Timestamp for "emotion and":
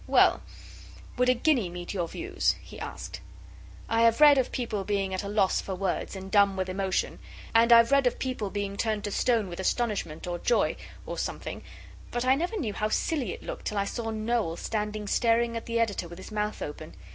6.69-7.71